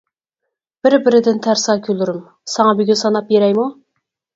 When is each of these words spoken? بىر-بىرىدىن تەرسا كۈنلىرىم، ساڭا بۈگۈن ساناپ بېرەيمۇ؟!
بىر-بىرىدىن 0.87 1.39
تەرسا 1.49 1.77
كۈنلىرىم، 1.91 2.19
ساڭا 2.57 2.77
بۈگۈن 2.85 3.05
ساناپ 3.07 3.33
بېرەيمۇ؟! 3.33 3.73